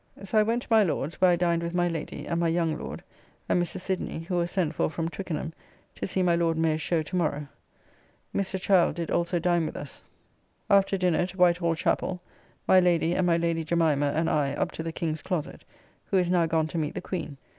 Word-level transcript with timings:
So 0.23 0.39
I 0.39 0.41
went 0.41 0.63
to 0.63 0.67
my 0.71 0.83
Lord's, 0.83 1.21
where 1.21 1.29
I 1.29 1.35
dined 1.35 1.61
with 1.61 1.75
my 1.75 1.87
Lady, 1.87 2.25
and 2.25 2.39
my 2.39 2.47
young 2.47 2.75
Lord, 2.75 3.03
and 3.47 3.61
Mr. 3.61 3.79
Sidney, 3.79 4.21
who 4.21 4.35
was 4.37 4.49
sent 4.49 4.73
for 4.73 4.89
from 4.89 5.09
Twickenham 5.09 5.53
to 5.93 6.07
see 6.07 6.23
my 6.23 6.35
Lord 6.35 6.57
Mayor's 6.57 6.81
show 6.81 7.03
to 7.03 7.15
morrow. 7.15 7.47
Mr. 8.35 8.59
Child 8.59 8.95
did 8.95 9.11
also 9.11 9.37
dine 9.37 9.67
with 9.67 9.77
us. 9.77 10.03
After 10.71 10.97
dinner 10.97 11.27
to 11.27 11.37
White 11.37 11.57
Hall 11.57 11.75
chappell; 11.75 12.19
my 12.67 12.79
Lady 12.79 13.13
and 13.15 13.27
my 13.27 13.37
Lady 13.37 13.63
Jemimah 13.63 14.15
and 14.15 14.27
I 14.27 14.53
up 14.55 14.71
to 14.71 14.81
the 14.81 14.91
King's 14.91 15.21
closet 15.21 15.63
(who 16.05 16.17
is 16.17 16.31
now 16.31 16.47
gone 16.47 16.65
to 16.69 16.79
meet 16.79 16.95
the 16.95 17.01
Queen). 17.01 17.37